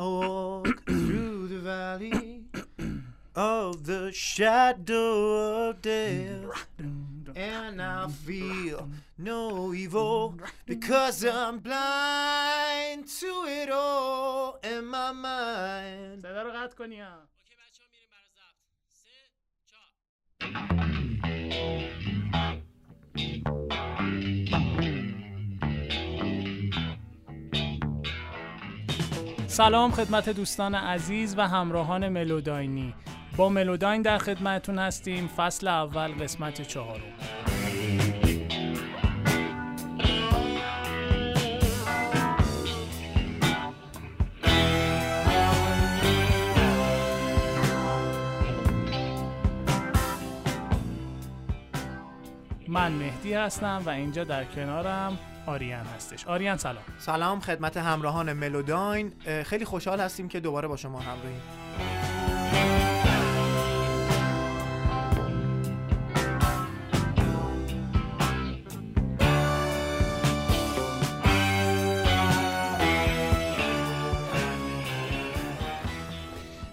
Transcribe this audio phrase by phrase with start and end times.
[0.00, 2.44] walk through the valley
[3.34, 6.66] of the shadow of death,
[7.34, 10.34] and I feel no evil
[10.66, 16.22] because I'm blind to it all in my mind.
[16.22, 17.14] صدا رو قطع کنی ها.
[17.38, 17.82] اوکی بچه
[29.59, 32.93] سلام خدمت دوستان عزیز و همراهان ملوداینی.
[33.37, 35.27] با ملوداین در خدمتتون هستیم.
[35.27, 37.01] فصل اول قسمت چهارم.
[52.67, 56.27] من مهدی هستم و اینجا در کنارم آریان هستش.
[56.27, 56.83] آریان سلام.
[56.97, 59.13] سلام خدمت همراهان ملوداین.
[59.45, 61.41] خیلی خوشحال هستیم که دوباره با شما همراهیم.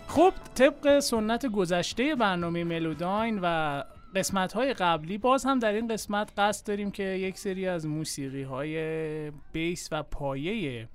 [0.09, 3.85] خب طبق سنت گذشته برنامه ملوداین و
[4.17, 8.43] قسمت های قبلی باز هم در این قسمت قصد داریم که یک سری از موسیقی
[8.43, 10.89] های بیس و پایه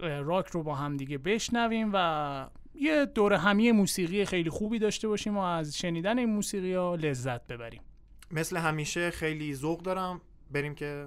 [0.00, 5.36] راک رو با هم دیگه بشنویم و یه دور همی موسیقی خیلی خوبی داشته باشیم
[5.36, 7.82] و از شنیدن این موسیقی ها لذت ببریم.
[8.30, 11.06] مثل همیشه خیلی ذوق دارم بریم که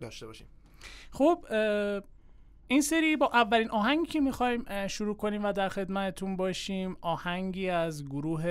[0.00, 0.46] داشته باشیم.
[1.10, 1.44] خب
[2.72, 8.04] این سری با اولین آهنگی که می‌خوایم شروع کنیم و در خدمتتون باشیم آهنگی از
[8.04, 8.44] گروه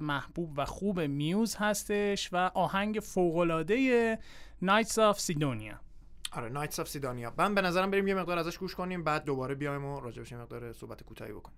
[0.00, 4.18] محبوب و خوب Muse هستش و آهنگ فوقلاده
[4.62, 5.80] Knights of Cydonia
[6.32, 9.54] آره Knights of Cydonia من به نظرم بریم یه مقدار ازش گوش کنیم بعد دوباره
[9.54, 11.56] بیایم و راجبش یه مقدار صحبت کوتاهی بکنیم.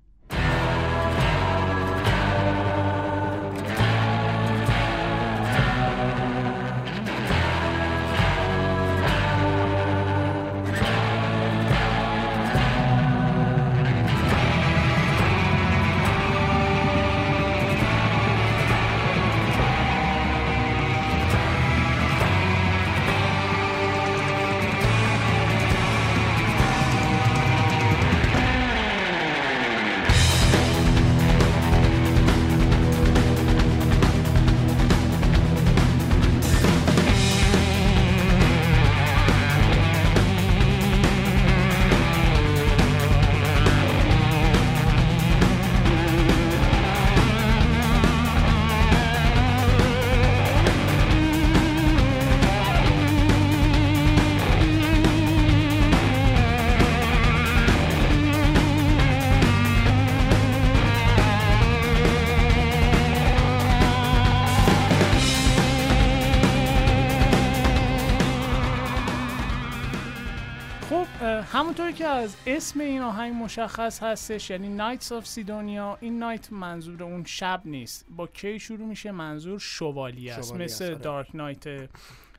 [71.88, 77.02] همونطور که از اسم این آهنگ مشخص هستش یعنی نایتس آف سیدونیا این نایت منظور
[77.02, 78.06] اون شب نیست.
[78.10, 80.54] با کی شروع میشه؟ منظور شوالیه است.
[80.54, 80.94] مثل آره.
[80.94, 81.90] دارک نایت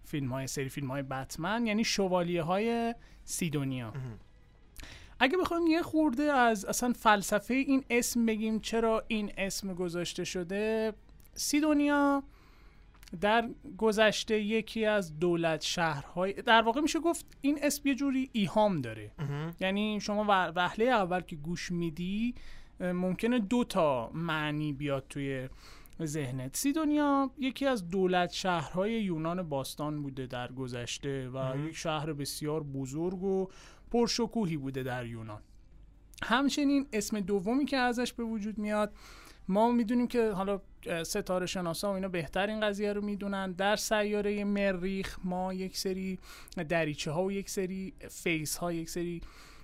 [0.05, 2.95] فیلم های سری فیلم های بتمن یعنی شوالیه های
[3.25, 3.93] سیدونیا
[5.19, 10.93] اگه بخوایم یه خورده از اصلا فلسفه این اسم بگیم چرا این اسم گذاشته شده؟
[11.33, 12.23] سیدونیا
[13.22, 18.81] در گذشته یکی از دولت شهرهای در واقع میشه گفت این اسم یه جوری ایهام
[18.81, 19.12] داره.
[19.59, 22.36] یعنی شما وهله اول که گوش میدی
[22.80, 25.50] ممکنه دو تا معنی بیاد توی
[26.03, 26.58] ذهنت.
[26.58, 33.24] سیدونیا یکی از دولت شهرهای یونان باستان بوده در گذشته و یک شهر بسیار بزرگ
[33.24, 33.47] و
[33.91, 35.41] پرشکوهی بوده در یونان.
[36.24, 38.94] همچنین اسم دومی که ازش به وجود میاد
[39.47, 40.62] ما می‌دونیم که حالا
[41.03, 43.51] ستاره شناسا و اینا بهتر این قضیه رو می‌دونن.
[43.51, 46.19] در سیاره مریخ ما یک سری
[46.69, 49.22] دریچه ها و یک سری فیس ها یک سری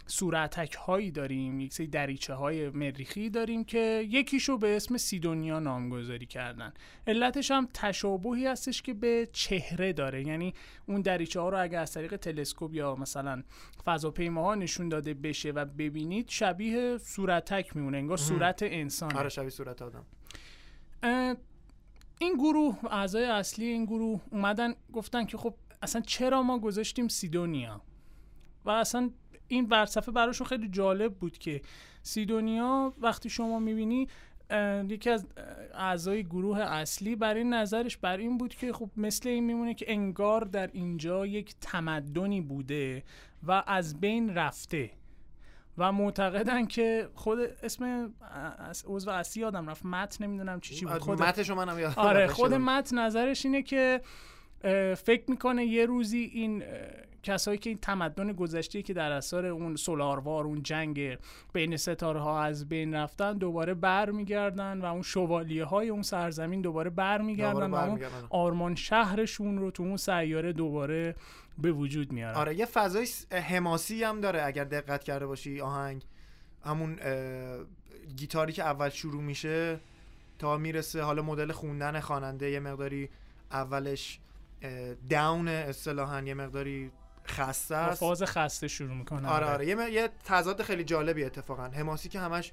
[0.07, 1.59] صورتک هایی داریم.
[1.59, 6.73] یک سری دریچه های مریخی داریم که یکیشو به اسم سیدونیا نامگذاری کردن.
[7.07, 10.27] علتش هم تشابهی هستش که به چهره داره.
[10.27, 10.53] یعنی
[10.85, 13.43] اون دریچه ها رو اگه از طریق تلسکوپ یا مثلا
[13.85, 19.81] فضاپیماها نشون داده بشه و ببینید شبیه صورتک میمونه انگار صورت انسان آره شبیه صورت
[19.81, 20.05] آدم.
[22.19, 27.81] این گروه اعضای اصلی این گروه اومدن گفتن که خب اصلا چرا ما گذاشتیم سیدونیا؟
[28.65, 29.09] و اصلا
[29.47, 31.61] این فلسفه براشون خیلی جالب بود که
[32.03, 34.07] سیدونیا وقتی شما می‌بینی
[34.89, 35.27] یکی از
[35.73, 40.41] اعضای گروه اصلی برای نظرش بر این بود که خب مثل این میمونه که انگار
[40.41, 43.03] در اینجا یک تمدنی بوده
[43.47, 44.91] و از بین رفته.
[45.77, 48.13] و معتقدن که خود اسم
[48.57, 49.85] از عضو اصلی یادم رفت.
[49.85, 50.97] متن نمی‌دونم چی چی بود.
[50.97, 52.27] خود متنشو منم یادم آره.
[52.27, 54.01] خود متن نظرش اینه که
[54.97, 56.63] فکر می‌کنه یه روزی این
[57.25, 61.17] کسایی که این تمدن گذشته که در اثر اون سولاروار اون جنگ
[61.53, 66.89] بین ستاره ها از بین رفتن دوباره برمیگردن و اون شوالیه های اون سرزمین دوباره
[66.89, 67.99] برمیگردن دوباره و اون.
[68.29, 71.15] آرمان شهرشون رو تو اون سیاره دوباره
[71.57, 76.03] به وجود میارن آره یه فضای حماسی هم داره اگر دقت کرده باشی آهنگ
[76.65, 77.65] همون اه،
[78.15, 79.79] گیتاری که اول شروع میشه
[80.39, 83.09] تا می‌رسه حالا مدل خوندن خواننده یه مقداری
[83.51, 84.19] اولش
[85.09, 86.91] داون اصطلاحا یه مقداری
[87.27, 87.99] خسته است.
[87.99, 89.67] فاز خسته شروع می‌کنن آره آره.
[89.67, 91.63] یه, یه تضاد خیلی جالبی اتفاقا.
[91.63, 92.51] حماسی که همش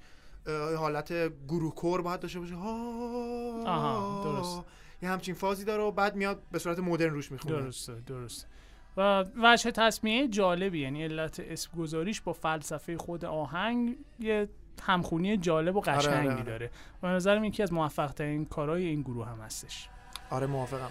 [0.79, 1.13] حالت
[1.49, 2.55] گروه کور باید داشته باشه.
[2.55, 4.63] ها آها، درست.
[5.03, 7.57] یه همچین فازی داره و بعد میاد به صورت مدرن روش می‌خونه.
[7.57, 8.47] درسته درسته.
[8.97, 14.49] و وجه تصمیه جالبی یعنی علت اسم گذاریش با فلسفه خود آهنگ یه
[14.83, 16.43] همخونی جالب و قشنگی آره، آره.
[16.43, 16.71] داره.
[17.03, 19.89] و نظرم یکی از موفق ترین کارهای این گروه هم هستش.
[20.31, 20.91] آره موافقم.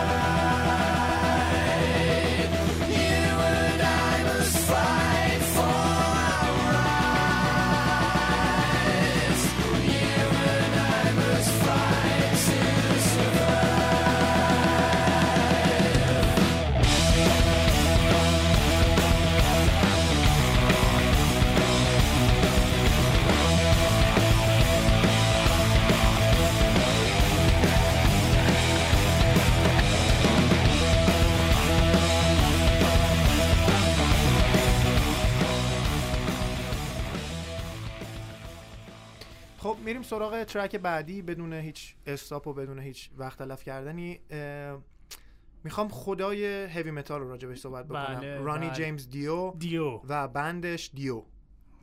[40.11, 44.19] سراغ track بعدی بدون هیچ stop و بدون هیچ وقت تلف کردنی
[45.63, 48.75] می‌خوام خدای heavy metal رو راجبش صحبت بکنم بله، Ronnie بله.
[48.75, 51.23] James Dio Dio و band ش Dio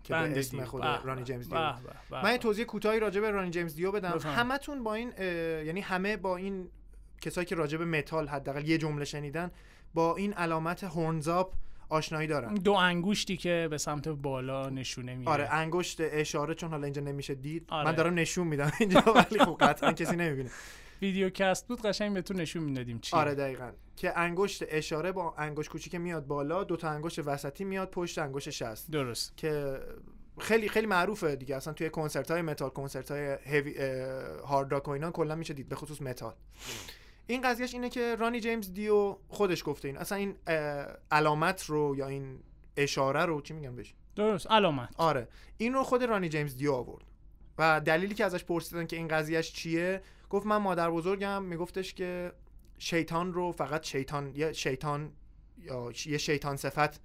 [0.02, 0.64] که band به اسم.
[0.64, 1.72] خود Ronnie James Dio.
[2.10, 4.40] من یه توضیح کوتاهی راجع به Ronnie James Dio بدم بفرمایید.
[4.40, 5.12] همتون با این
[5.66, 6.68] یعنی همه با این
[7.20, 9.50] کسایی که راجع به متال حداقل یه جمله شنیدن
[9.94, 11.54] با این علامت horns up
[11.88, 12.54] آشنایی دارن.
[12.54, 15.30] دو انگوشتی که به سمت بالا نشونه میره.
[15.30, 17.64] آره انگشت اشاره چون حالا اینجا نمیشه دید.
[17.68, 17.84] آره.
[17.84, 20.50] من دارم نشون میدم اینجا ولی خب قطعا کسی نمی‌بینه.
[21.02, 23.16] video cast بود قشنگ بهتون نشون می‌دادیم چی.
[23.16, 23.70] آره دقیقا.
[23.96, 28.50] که انگشت اشاره با انگشت کوچیک میاد بالا دو تا انگشت وسطی میاد پشت انگشت
[28.50, 28.90] شست.
[28.90, 29.36] درست.
[29.36, 29.80] که
[30.38, 31.56] خیلی خیلی معروفه دیگه.
[31.56, 33.36] اصلا توی کنسرت های متال کنسرت های
[34.46, 36.34] hard rock و اینا کلا میشه دید به خصوص متال.
[37.30, 39.96] این قضیهش اینه که Ronnie James Dio خودش گفته این.
[39.96, 40.34] اصلا این
[41.10, 42.40] علامت رو یا این
[42.76, 44.88] اشاره رو چی میگم بهش؟ درست علامت.
[44.96, 45.28] آره.
[45.56, 47.04] این رو خود رانی جیمز دیو آورد.
[47.58, 52.32] و دلیلی که ازش پرسیدن که این قضیهش چیه گفت من مادر بزرگم میگفتش که
[52.78, 55.12] شیطان رو فقط شیطان یه شیطان
[55.58, 57.00] یا یه شیطان صفت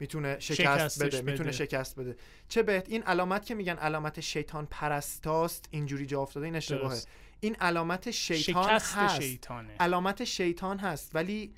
[0.00, 1.52] می‌تونه شکست شکستش بده می‌تونه بده.
[1.52, 2.16] شکست بده.
[2.48, 6.88] چه بهت؟ این علامت که میگن علامت شیطان پرستاست اینجوری جا افتاده این اشتباهه.
[6.88, 7.08] درست.
[7.40, 9.20] این علامت شیطان هست.
[9.20, 9.74] شیطانه.
[9.80, 11.10] علامت شیطان هست.
[11.14, 11.54] ولی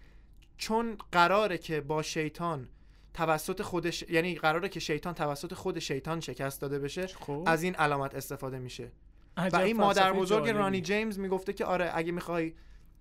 [0.56, 2.69] چون قراره که با شیطان
[3.14, 7.44] توسط خودش یعنی قراره که شیطان توسط خود شیطان شکست داده بشه خب.
[7.46, 8.93] از این علامت استفاده میشه.
[9.52, 10.49] و این مادر بزرگ.
[10.49, 12.55] رانی جیمز می‌گفته که آره اگه می‌خوای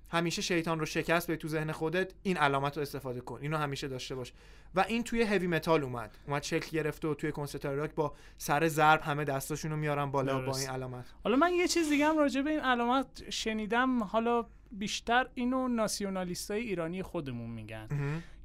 [0.10, 3.40] همیشه شیطان رو شکست به تو ذهن خودت این علامت رو استفاده کن.
[3.42, 4.34] اینو همیشه داشته باش.
[4.76, 6.18] و این توی هوی متال اومد.
[6.28, 10.40] اومد شکل گرفت و توی کنسرت راک با سر ضرب همه دستاشون رو میارن بالا
[10.40, 10.60] با درست.
[10.60, 11.06] این علامت.
[11.24, 14.04] حالا من یه چیز دیگه هم راجع به این علامت شنیدم.
[14.04, 17.88] حالا بیشتر اینو ناسیونالیست های ایرانی خودمون میگن.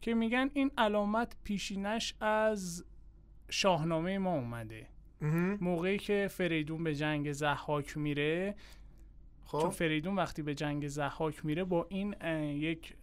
[0.00, 2.84] که میگن این علامت پیشینش از
[3.50, 4.86] شاهنامه ما اومده.
[5.60, 8.54] موقعی که فریدون به جنگ زحاک میره
[9.52, 9.68] چون خب.
[9.68, 12.14] فریدون وقتی به جنگ زحاک میره با این
[12.52, 12.94] یک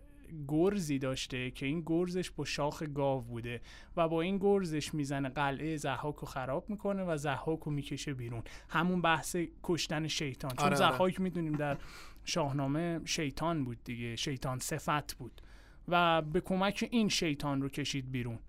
[0.47, 3.61] گرزی داشته که این گرزش با شاخ گاو بوده
[3.97, 8.43] و با این گرزش می‌زنه قلعه زحاک رو خراب می‌کنه و زحاک رو می‌کشه بیرون.
[8.69, 10.51] همون بحث کشتن شیطان.
[10.51, 10.91] چون آره، آره.
[10.91, 11.77] زحاک می‌دونیم در
[12.25, 14.15] شاهنامه شیطان بود دیگه.
[14.15, 15.41] شیطان صفت بود.
[15.87, 18.39] و به کمک این شیطان رو کشید بیرون.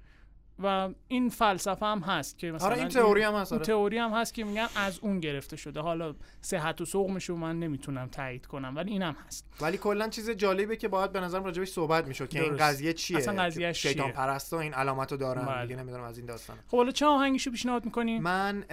[0.62, 3.67] و این فلسفه هم هست که مثلا آره این تئوری هم هست این آره.
[3.67, 7.59] تئوری هم هست که میگن از اون گرفته شده حالا صحت و سقمش رو من
[7.59, 11.69] نمی‌تونم تایید کنم ولی اینم هست ولی کلا چیز جالبه که باید به نظرم راجبش
[11.69, 12.57] صحبت می‌شد که این.
[12.57, 15.67] قضیه چیه اصلا قضیهش که شیطان چیه؟ پرستا این علامت رو دارن بله.
[15.67, 18.64] دیگه نمی‌دونم از این داستان خب حالا چه آهنگیشو پیشنهاد می‌کنی من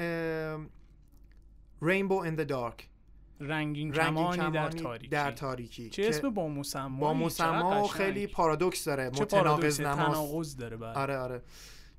[1.81, 2.96] رینبو in the dark
[3.39, 5.89] رنگین, رنگین کمانی, در تاریکی در تاریکی.
[5.89, 10.93] چه اسم با مسما با مسما خیلی پارادوکس داره چه متناقض تناقض داره بله.
[10.93, 11.41] آره آره.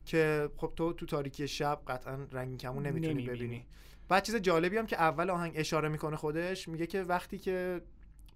[0.07, 3.37] که خب تو تو تاریکی شب قطعا رنگین کمون نمی‌تونی نمی‌بینی.
[3.37, 3.67] ببینی.
[4.09, 7.81] بعد چیز جالبی هم که اول آهنگ اشاره می‌کنه خودش میگه که وقتی که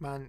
[0.00, 0.28] من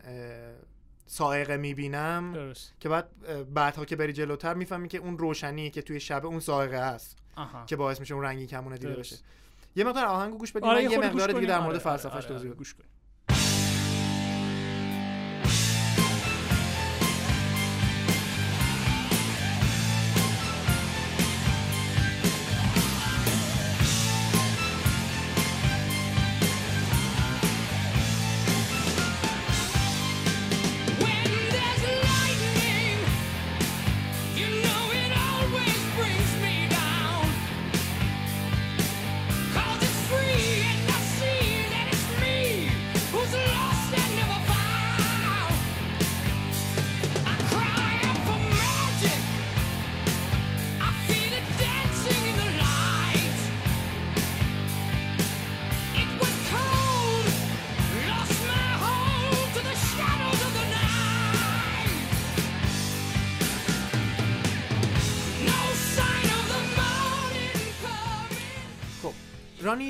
[1.06, 2.74] سائقه می‌بینم درست.
[2.80, 3.10] که بعد
[3.54, 7.66] بعدها که بری جلوتر می‌فهمی که اون روشنی که توی شب اون سائقه هست آها.
[7.66, 8.94] که باعث میشه اون رنگی کمونه دیده.
[8.94, 9.18] بشه.
[9.76, 11.60] یه مقدار آهنگو گوش بدیم آره یه مقدار دیگه در.
[11.60, 12.90] مورد آره، آره، فلسفهش آره، توضیح گوش کنیم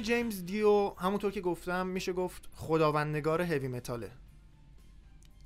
[0.04, 4.12] James Dio همونطور که گفتم میشه گفت خداوندگار heavy metal ه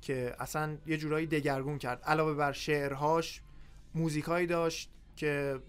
[0.02, 2.02] که اصلا یه جورایی دگرگون کرد.
[2.02, 3.42] علاوه بر شعرهاش
[3.94, 5.60] موزیکایی داشت که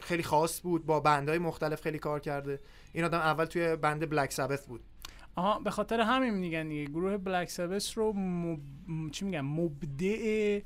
[0.00, 2.60] خیلی خاص بود با band های مختلف خیلی کار کرده.
[2.92, 4.80] این آدم اول توی band Black Sabbath بود.
[5.34, 6.84] آها به خاطر همین میگن دیگه.
[6.84, 8.60] گروه Black Sabbath رو مب...
[9.10, 10.60] چی میگن؟ مبدع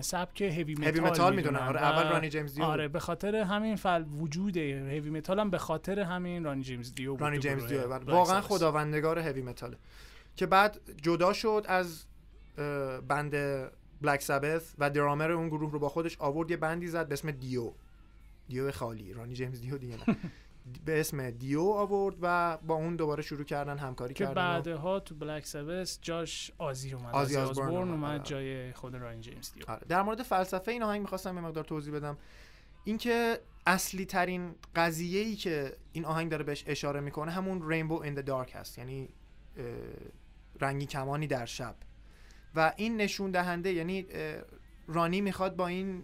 [0.00, 2.88] سبک heavy metal heavy metal می‌دونن آره اول Ronnie James Dio آره.
[2.88, 7.20] به خاطر همین فل وجود heavy metal هم به خاطر همین Ronnie James Dio بود
[7.20, 8.40] Ronnie James Dio واقعا.
[8.40, 9.76] خداوندگار هوی متاله
[10.36, 12.04] که بعد جدا شد از
[13.08, 13.34] بند
[14.02, 17.30] بلک سبث و درامر اون گروه رو با خودش آورد یه بندی زد به اسم
[17.30, 17.72] دیو.
[18.48, 19.12] دیو خالی.
[19.12, 20.16] رانی جیمز دیو دیگه نه.
[20.84, 25.14] به اسم دیو آورد و با اون دوباره شروع کردن همکاری که کردن بعدها تو
[25.14, 27.14] بلک سبس جاش آزی اومد.
[27.14, 28.22] آزی آزی آزبورن اومد، اومد آره.
[28.22, 29.64] جای خود رانی جیمز دیو.
[29.68, 29.82] آره.
[29.88, 32.18] در مورد فلسفه این آهنگ می‌خواستم یه مقدار توضیح بدم.
[32.84, 38.14] اینکه اصلی ترین قضیه ای که این آهنگ داره بهش اشاره می‌کنه همون رینبو این
[38.14, 39.08] دارک هست یعنی
[40.60, 41.74] رنگی کمانی در شب.
[42.54, 44.06] و این نشون دهنده یعنی
[44.86, 46.02] رانی می‌خواد با این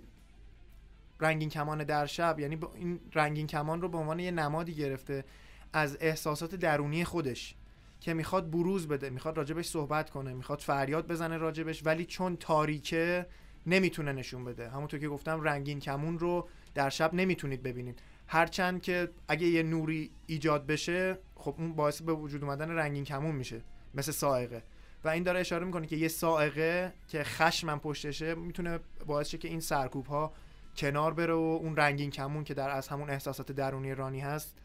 [1.23, 5.25] رنگین کمان در شب یعنی این رنگین کمان رو به عنوان یه نمادی گرفته
[5.73, 7.55] از احساسات درونی خودش
[8.01, 13.27] که می‌خواد بروز بده می‌خواد راجبش صحبت کنه می‌خواد فریاد بزنه راجبش ولی چون تاریکه
[13.67, 14.69] نمی‌تونه نشون بده.
[14.69, 17.99] همونطور که گفتم رنگین کمون رو در شب نمی‌تونید ببینید.
[18.27, 23.35] هرچند که اگه یه نوری ایجاد بشه خب اون باعث به وجود اومدن رنگین کمون
[23.35, 23.61] میشه
[23.95, 24.63] مثل سائقه.
[25.05, 29.49] و این داره اشاره می‌کنه که یه سائقه که خشمم پشتشه می‌تونه باعث شه که
[29.49, 30.33] این سرکوب ها
[30.77, 34.59] کنار بره و اون رنگین کمون که در از همون احساسات درونی رانی هست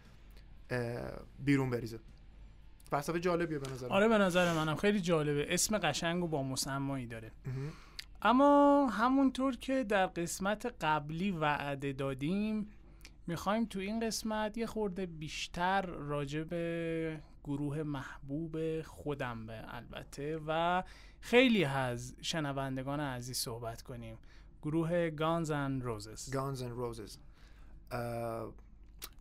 [1.39, 1.99] بیرون بریزه.
[2.89, 3.87] فلسفه جالبیه به نظر.
[3.87, 4.75] آره به نظر منم.
[4.75, 5.45] خیلی جالبه.
[5.49, 7.31] اسم قشنگ و با مسمایی داره.
[8.21, 12.69] اما همونطور که در قسمت قبلی وعده دادیم
[13.27, 20.83] می‌خوایم تو این قسمت یه خورده بیشتر راجع به گروه محبوب خودم به البته و
[21.19, 24.17] خیلی از شنوندگان عزیز صحبت کنیم.
[24.61, 27.17] گروه گانز and روزز and Roses.
[27.91, 28.53] اه،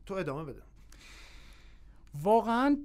[0.06, 0.62] تو ادامه بده.
[2.22, 2.76] واقعا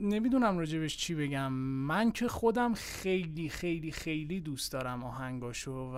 [0.00, 1.52] نمی‌دونم راجبش چی بگم.
[1.52, 5.96] من که خودم خیلی خیلی خیلی دوست دارم آهنگاشو و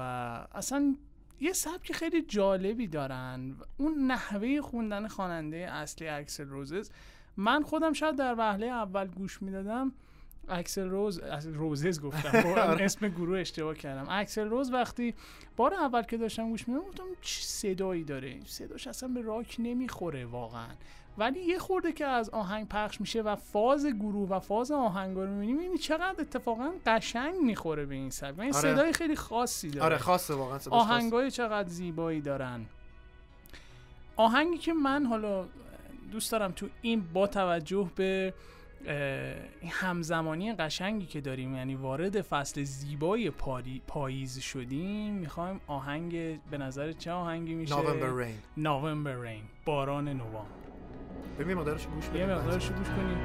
[0.52, 0.96] اصلا
[1.40, 3.56] یه سبک خیلی جالبی دارن.
[3.76, 6.90] اون نحوه خوندن خواننده اصلی اکسل روزز
[7.36, 9.92] من خودم شاید در وهله اول گوش می‌دادم.
[10.48, 12.42] اکسل روز از روزز گفتم.
[12.54, 14.06] با اسم گروه اشتباه کردم.
[14.10, 15.14] اکسل روز وقتی
[15.56, 20.24] بار اول که داشتم گوش می‌دادم گفتم چه صدایی داره؟ صداش اصلا به راک نمی‌خوره
[20.24, 20.68] واقعا.
[21.18, 25.26] ولی یه خورده که از آهنگ پخش میشه و فاز گروه و فاز آهنگ رو
[25.26, 28.38] می‌بینی می‌بینی چقدر اتفاقا قشنگ می‌خوره به این سبک.
[28.38, 28.74] و این آره.
[28.74, 29.84] صدای خیلی خاصی داره.
[29.84, 30.58] آره خاصه واقعا.
[30.70, 32.66] آهنگای چقدر زیبایی دارن.
[34.16, 35.44] آهنگی که من حالا
[36.12, 38.34] دوست دارم تو این با توجه به
[39.68, 46.92] همزمانی قشنگی که داریم یعنی وارد فصل زیبای پاری پاییز شدیم می‌خوایم آهنگ به نظر
[46.92, 48.56] چه آهنگی میشه؟ November Rain.
[48.56, 50.40] نوامبر رین باران نوامبر.
[51.38, 53.18] ببین یه مقدارش گوش بده یه مقدارش گوش کنیم.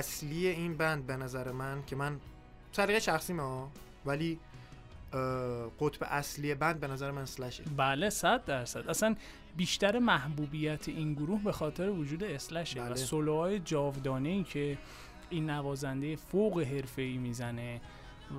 [0.00, 2.20] اصلی این بند به نظر من که من
[2.72, 3.72] سلیقه شخصی ما
[4.06, 4.38] ولی
[5.80, 8.88] قطب اصلی بند به نظر من اسلشه بله صد درصد.
[8.88, 9.16] اصلا
[9.56, 12.92] بیشتر محبوبیت این گروه به خاطر وجود اسلشه بله.
[12.92, 14.78] و سولوهای جاودانه ای که
[15.30, 17.80] این نوازنده فوق حرفه ای می‌زنه.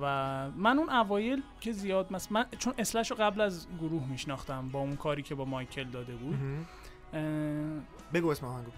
[0.02, 0.04] و
[0.50, 4.78] من اون اوایل که زیاد مثلا من چون اسلش رو قبل از گروه میشناختم با
[4.80, 6.38] اون کاری که با مایکل داده بود
[8.12, 8.70] بگو اسم آهنگو.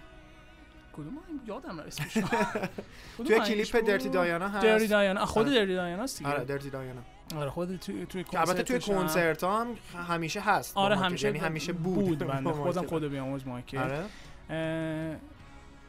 [0.95, 2.13] کدوم؟ یادم رفت اسمش
[3.27, 4.65] توی کلیپ؟ درتی دایانا هست.
[4.65, 5.55] درتی دایانا خود آره.
[5.55, 6.29] درتی دایانا است دیگه.
[6.29, 7.01] آره درتی دایانا
[7.35, 9.67] آره خود توی توی که البته توی کنسرت هم
[10.09, 10.95] همیشه هست آره.
[10.95, 12.87] همیشه یعنی همیشه بود, با بنده خودم.
[12.87, 14.05] خدا بیاموز مایکل آره.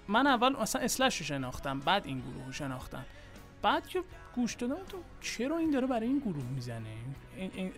[0.08, 3.04] من اول مثلا اسلش رو شناختم بعد این گروه رو شناختم.
[3.62, 4.02] بعد که
[4.34, 6.86] گوش دادم تو چرا این داره برای این گروه می‌زنه؟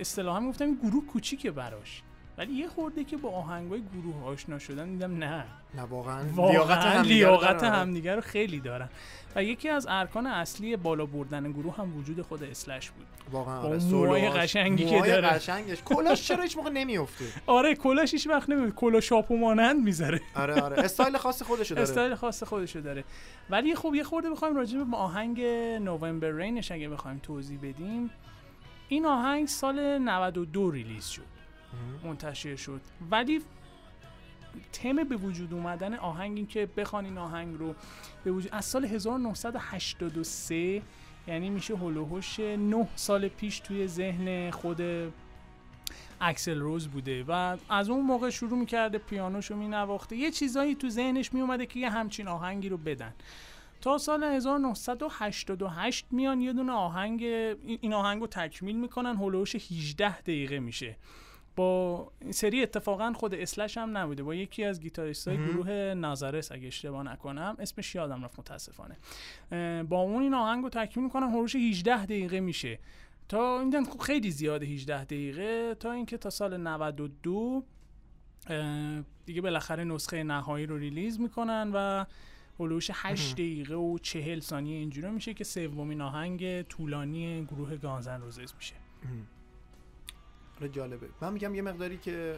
[0.01, 2.03] اصطلاحا می‌گفتم این گروه کوچیکه براش.
[2.39, 5.45] ولی یه خورده که با آهنگای گروه آشنا شدن دیدم نه.
[5.75, 7.75] نه واقعا واقعا لیاقت همدیگه رو لیاقت دارن.
[7.75, 8.89] همدیگه رو خیلی دارن.
[9.37, 13.07] و یکی از ارکان اصلی بالا بردن گروه هم وجود خود Slash بود.
[13.33, 15.29] واقعا با آره موهای قشنگی که داره.
[15.29, 15.83] قشنگش.
[15.85, 20.21] کلاش چرا هیچ موقع نمیفته آره کلاش هیچ وقت نمیاد کلا شاپو مانند می‌ذاره.
[20.35, 20.83] آره آره.
[20.83, 21.89] استایل خاص خودشو داره.
[21.89, 23.05] استایل خاص خودشو داره.
[23.51, 25.41] ولی خب یه خورده بخوایم راجع به آهنگ
[25.81, 28.11] November Rain ش اگه بخوایم توضیح بدیم.
[28.89, 31.38] این آهنگ سال 92 ریلیز شد.
[32.05, 32.81] منتشر شد.
[33.11, 33.41] ولی
[34.73, 37.75] تم به وجود اومدن آهنگ این که بخوان این آهنگ رو
[38.25, 40.83] به وجود از سال 1983
[41.27, 44.83] یعنی میشه هلوهوش 9 سال پیش توی ذهن خود
[46.21, 50.17] اکسل روز بوده و از اون موقع شروع می‌کرده پیانوشو مینواخته.
[50.17, 53.15] یه چیزایی تو ذهنش میومده که یه همچین آهنگی رو بدن.
[53.81, 57.23] تا سال 1988 میان یه دونه آهنگ
[57.65, 60.97] این آهنگ رو تکمیل می‌کنن هلوش 18 دقیقه میشه.
[61.59, 64.23] با این سری اتفاقا خود اسلش هم نبوده.
[64.23, 65.37] با یکی از گیتاریست های.
[65.37, 68.97] گروه نازارس اگه اشتباه نکنم اسمش یادم رفت متاسفانه.
[69.83, 72.79] با اون این آهنگ رو تکمیل می‌کنن هلوش 18 دقیقه میشه.
[73.29, 75.75] تا این خب خیلی زیاده 18 دقیقه.
[75.75, 77.65] تا اینکه تا سال 92
[78.47, 82.05] اه، دیگه بالاخره نسخه نهایی رو ریلیز می‌کنن و
[82.61, 88.55] هلوش 8 دقیقه و 40 ثانیه اینجوری میشه که سومین آهنگ طولانی گروه گانزن روزز
[88.57, 88.75] میشه.
[90.61, 92.35] آره جالبه من میگم یه مقداری که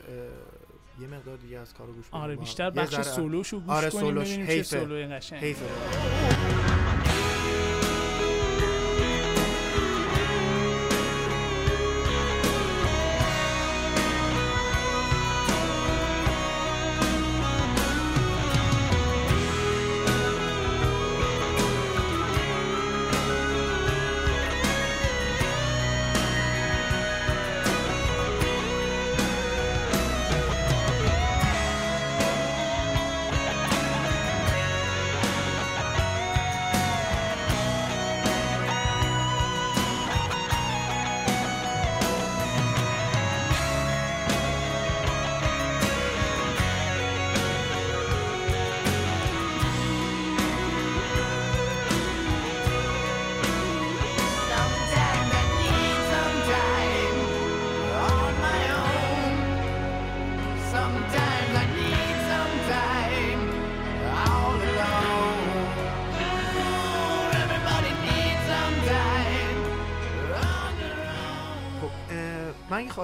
[1.00, 2.36] یه مقدار دیگه از کارو گوش آره.
[2.36, 4.28] بیشتر بخش سولوشو گوش آره، کنیم سولوش.
[4.28, 4.80] ببینیم چه حیفه.
[4.80, 6.69] سولوی قشنگ حیفه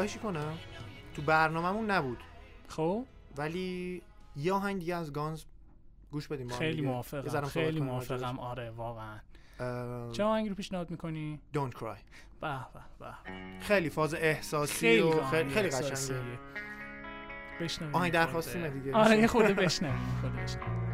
[0.06, 0.58] خواهشی کنم
[1.14, 2.22] تو برنامهمون نبود
[2.68, 3.04] خب
[3.36, 4.02] ولی
[4.36, 5.44] یه آهنگ دیگه از گانز
[6.10, 7.80] گوش بدیم خیلی موافقم خیلی.
[7.80, 9.18] موافقم آره واقعا
[10.12, 11.98] چه آهنگی رو پیشنهاد می‌کنی Don't Cry
[12.40, 13.14] به به به
[13.60, 15.90] خیلی فاز احساسی خیلی و آهنگ خیلی خیلی.
[15.90, 16.38] قشنگه
[17.60, 18.80] بشنویم آهنگ یه درخواستیمه خورده.
[18.84, 18.96] دیگه.
[18.96, 19.18] آره.
[19.18, 20.86] یه خورده بشنویم خورده بشنویم.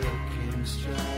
[0.00, 1.11] silken strap.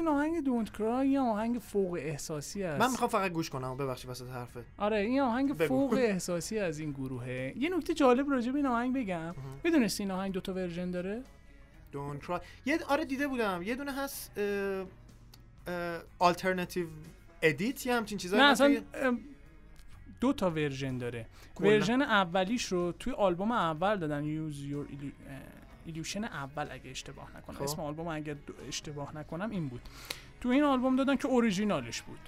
[0.00, 2.80] این آهنگ Don't Cry یه آهنگ فوق احساسی است.
[2.80, 4.64] من می‌خوام فقط گوش کنم ببخشید وسط حرفت.
[4.78, 5.68] آره این آهنگ بگو.
[5.68, 7.52] فوق احساسی از این گروهه.
[7.56, 9.34] یه نکته جالب راجع به این آهنگ بگم.
[9.64, 11.22] می‌دونستی این آهنگ دوتا version داره؟
[11.92, 13.62] Don't Cry یه آره دیده بودم.
[13.62, 14.40] یه دونه هست
[16.18, 16.86] alternative
[17.42, 18.76] edit یه همچین چیزایی؟ نه اصلا
[20.20, 21.26] دو تا version داره.
[21.60, 25.38] version اولیش رو توی آلبوم اول دادن Use Your Illu- اه،
[25.90, 27.56] Illusion اول اگه اشتباه نکنم.
[27.56, 27.62] خب.
[27.62, 28.36] اسم آلبوم اگه
[28.68, 29.80] اشتباه نکنم این بود.
[30.40, 32.18] تو این آلبوم دادن که اوریجینالش بود.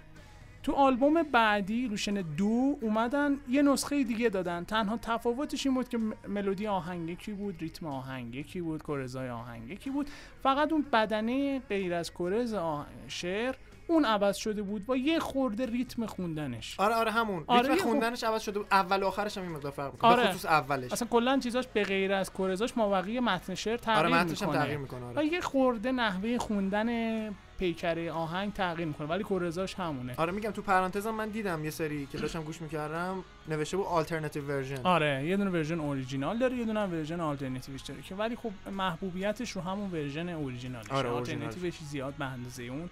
[0.62, 4.64] تو آلبوم بعدی Illusion دو اومدن یه نسخه دیگه دادن.
[4.64, 5.98] تنها تفاوتش این بود که
[6.28, 10.10] ملودی آهنگ یکی بود ریتم آهنگ یکی بود chorus ای آهنگ یکی بود.
[10.42, 12.86] فقط اون بدنه غیر از chorus آه...
[13.08, 13.54] شعر
[13.86, 16.80] اون عوض شده بود با یه خورده ریتم خوندنش.
[16.80, 17.44] آره آره همون.
[17.46, 18.68] آره، ریتم خوندنش عوض شده بود.
[18.70, 20.28] اول و آخرش هم این مقدار فرق می‌کنه آره.
[20.30, 20.92] خصوص اولش.
[20.92, 24.58] اصلا کلا چیزاش به غیر از chorus اش مابقی متن شعر تغییر آره متنش می‌کنه.
[24.58, 25.26] تغییر می‌کنه آره.
[25.26, 26.88] یه خورده نحوه خوندن
[27.58, 30.14] پیکره آهنگ تغییر می‌کنه ولی chorus اش همونه.
[30.16, 34.44] آره میگم تو پرانتزم من دیدم یه سری که داشتم گوش می‌کردم نوشته بود alternative
[34.44, 38.36] version آره یه دونه version original داره یه دونه version alternative ش داره که ولی
[38.36, 42.90] خب محبوبیتش رو همون version original ش آره، آلترناتیوش زیاد به اندازه اون.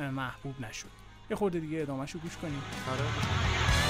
[0.00, 0.88] محبوب نشد.
[1.30, 2.62] یه خورده دیگه ادامهش رو گوش کنیم.
[2.92, 3.87] آره.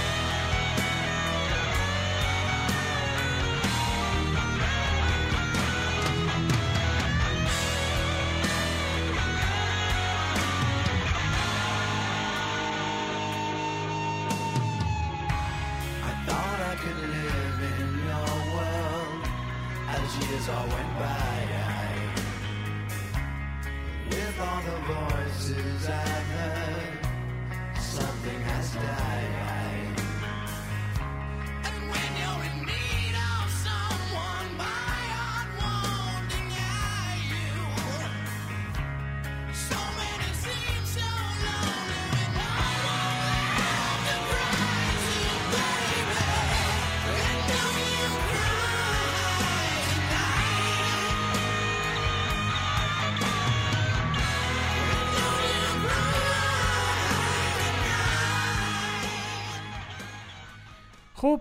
[61.18, 61.40] خب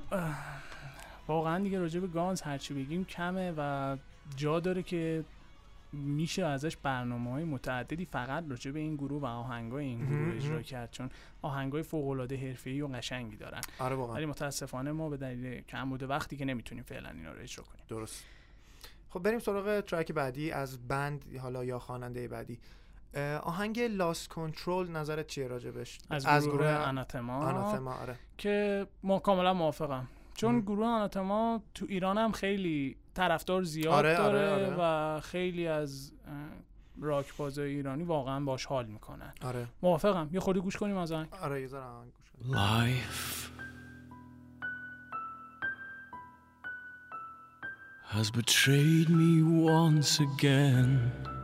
[1.27, 3.97] واقعا دیگه راجع به گانز هرچی بگیم کمه و
[4.35, 5.23] جا داره که
[5.93, 10.61] میشه ازش برنامه های متعددی فقط راجع به این گروه و آهنگای این گروه اجرا.
[10.61, 11.09] کرد چون
[11.41, 13.61] آهنگای فوق العاده حرفه‌ای و قشنگی دارن.
[13.79, 17.63] آره ولی متاسفانه ما به دلیل کم بوده وقتی که نمی‌تونیم فعلا اینا رو اجرا
[17.63, 17.85] کنیم.
[17.87, 18.23] درست.
[19.09, 22.59] خب بریم سراغ ترک بعدی از بند حالا یا خواننده بعدی.
[23.43, 27.93] آهنگ لاست کنترل نظرت چیه راجبش از, گروه, اناتما آناتما.
[27.93, 28.15] آره.
[28.37, 30.07] که ما کاملا موافقم.
[30.33, 30.61] چون مم.
[30.61, 36.11] گروه آناتما تو ایران هم خیلی طرفدار زیاد آره، داره آره، و خیلی از
[37.01, 39.33] راک بازای ایرانی واقعا باش حال می‌کنن.
[39.41, 39.67] آره.
[39.81, 40.29] موافقم.
[40.31, 42.57] یه خورده گوش کنیم از آهنگ آره یه ذره آهنگ گوش کن.
[42.57, 43.47] Life
[48.13, 49.31] has betrayed me
[49.77, 51.36] once again.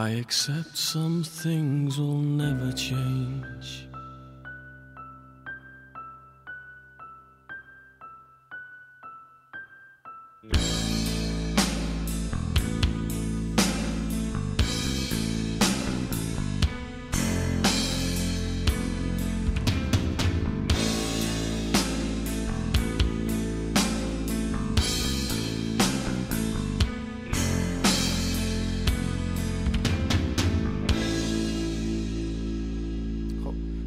[0.00, 3.89] I accept some things will never change.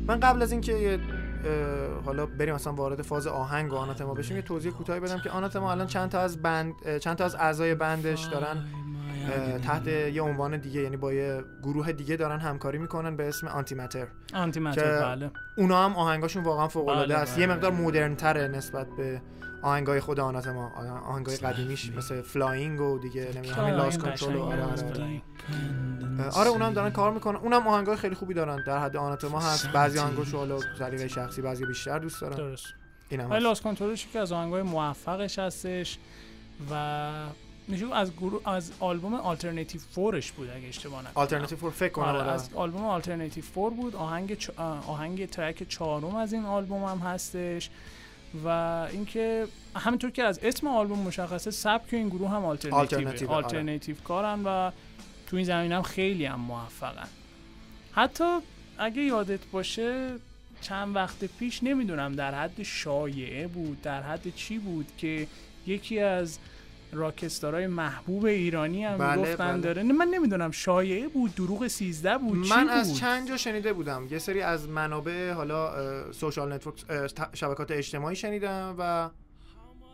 [0.08, 1.00] من قبل از اینکه
[2.06, 5.72] حالا بریم مثلا وارد فاز آهنگ و Anathema بشیم یه توضیح کوتاهی بدم که Anathema
[5.72, 8.58] الان چند تا از band چند تا از اعضای band ش دارن
[9.64, 14.08] تحت یه عنوان دیگه یعنی با یه گروه دیگه دارن همکاری می‌کنن به اسم Antimatter
[14.34, 15.32] Antimatter بله.
[15.58, 17.34] اونا هم آهنگاشون واقعا فوق العاده بله، است.
[17.34, 17.82] بله، یه مقدار بله.
[17.82, 19.22] مدرن تره نسبت به
[19.62, 20.70] آهنگای خود Anathema
[21.08, 24.64] آهنگای قدیمیش مثل Flying و دیگه نمی‌دونم همین Lost Control آره
[26.34, 26.66] آره, آره.
[26.66, 27.36] هم دارن کار می‌کنن.
[27.36, 28.64] اونم آهنگای خیلی خوبی دارن.
[28.64, 29.68] در حد آناتما هست.
[29.68, 32.36] بعضی آهنگاشو حالا سلیقه شخصی بعضی بیشتر دوست دارن.
[32.36, 32.66] درست.
[33.10, 33.44] اینم ولی هست.
[33.44, 35.98] Lost Control ش که از آهنگای موفقش هستش
[36.72, 37.10] و
[37.68, 41.12] میشه از گروه از آلبوم Alternative Four ش بود اگه اشتباه نکنم.
[41.16, 42.32] Alternative Four فکر کنم آره آره.
[42.32, 43.96] از آلبوم Alternative Four بود.
[43.96, 44.50] آهنگ چ...
[44.58, 47.70] آه، آهنگ track چهارم از این آلبوم هم هستش.
[48.46, 48.48] و
[48.92, 53.46] اینکه همینطور که از اسم آلبوم مشخصه سبک این گروه هم آلترناتیو آره.
[53.46, 54.72] آلترناتیو کارن و
[55.28, 57.08] تو این زمینه هم خیلی هم موفقن.
[57.92, 58.38] حتی
[58.78, 60.16] اگه یادت باشه
[60.62, 65.28] چند وقت پیش نمی‌دونم در حد شایعه بود در حد چی بود که
[65.68, 66.40] یکی از
[66.94, 69.62] rockstar های محبوب ایرانی هم بله، گفتن بله.
[69.62, 69.84] داره.
[69.84, 73.74] نه، من نمی‌دونم شایعه بود دروغ 13 بود چی من بود؟ از چند جا شنیده
[73.74, 74.08] بودم.
[74.12, 75.74] یه سری از منابع حالا
[76.12, 76.76] social network
[77.34, 79.10] شبکات اجتماعی شنیدم و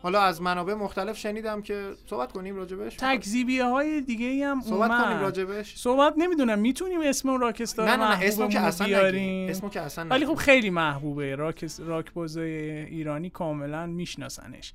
[0.02, 2.96] حالا از منابع مختلف شنیدم که صحبت کنیم راجبش.
[2.98, 5.04] تکذیبیه های دیگه ای هم صحبت اومد.
[5.04, 5.76] کنیم راجبش.
[5.76, 9.80] صحبت نمی‌دونم می‌تونیم اسم اون راکستار نه نه نه اسمو که اصلا بیاریم؟ اسمو که
[9.80, 10.34] اصلا ولی خب.
[10.34, 11.36] خیلی محبوبه.
[11.36, 14.72] راک راک بازای ایرانی کاملا میشناسنش.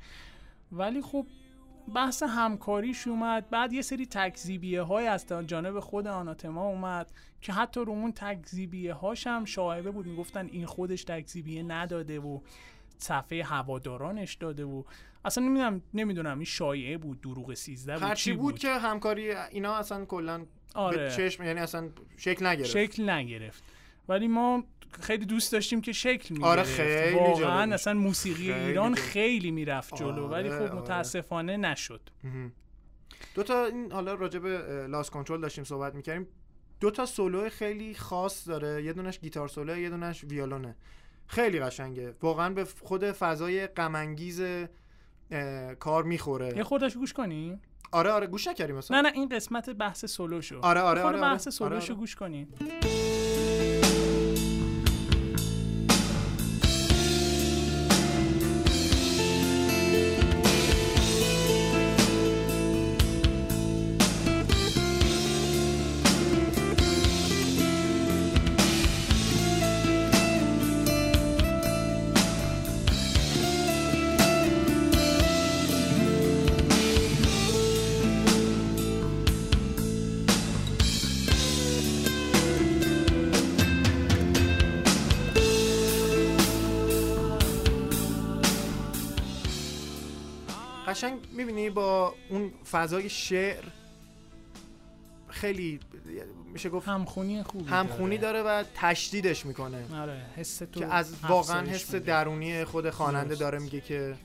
[0.72, 1.26] ولی خب
[1.93, 7.80] بحث همکاریش اومد بعد یه سری تکذیبیه های از جانب خود آناتما اومد که حتی
[7.80, 10.06] رو اون تکذیبیه هاش هم شاهده بود.
[10.06, 12.39] می‌گفتن این خودش تکذیبیه نداده و
[12.98, 14.84] صفحه هوادارانش داده و
[15.26, 19.76] اصلا نمی‌دونم نمی‌دونم این شایعه بود دروغ 13 بود هرچی چی بود, که همکاری اینا
[19.76, 20.45] اصلا کلا
[20.76, 20.98] آره.
[20.98, 22.69] به چشم یعنی اصلا شکل نگرفت.
[22.69, 23.63] شکل نگرفت.
[24.10, 24.63] ولی ما
[25.02, 26.52] خیلی دوست داشتیم که شکل می‌گرفت.
[26.52, 28.96] آره، خیلی واقعا اصلا موسیقی خیلی ایران.
[28.96, 30.82] خیلی می‌رفت جلو ولی آره، خب آره.
[30.82, 32.10] متاسفانه نشد.
[33.36, 36.28] دو تا این حالا راجع به لاس کنترل داشتیم صحبت می‌کردیم.
[36.80, 38.84] دو تا سولو خیلی خاص داره.
[38.84, 40.76] یه دونش گیتار سولو یه دونش ویولونه.
[41.28, 42.16] خیلی قشنگه.
[42.22, 44.16] واقعا به خود فضای غم
[45.80, 46.58] کار می‌خوره.
[46.58, 47.60] یه خودش گوش کنی؟
[47.92, 49.02] آره آره گوش نکردیم مثلا.
[49.02, 51.34] نه نه این قسمت بحث سولوشو آره، آره، خود آره، آره.
[51.34, 51.96] بحث سولوشو آره، آره.
[51.96, 52.48] گوش کنی.
[91.56, 93.63] می‌بینی با اون فضای شعر
[95.30, 95.80] خیلی
[96.54, 100.02] میشه گفت همخونی خوبی همخونی داره و تشدیدش می‌کنه.
[100.02, 101.96] آره حس تو که از واقعا حس.
[101.96, 103.36] درونی خود خواننده.
[103.36, 104.15] داره میگه که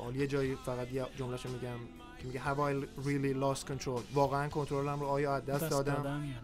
[0.00, 1.78] حالا یه جایی فقط یه جملهشو میگم
[2.18, 6.34] که میگه have I really lost control واقعا کنترلم رو آیا از دست, دادم؟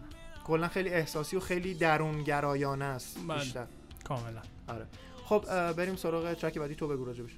[0.43, 3.39] کلا خیلی احساسی و خیلی درونگرایانه است بله.
[3.39, 3.65] بیشتر.
[4.03, 4.41] کاملا.
[4.67, 4.85] آره.
[5.25, 7.31] خب بریم سراغ ترک بعدی تو بگو راجبش.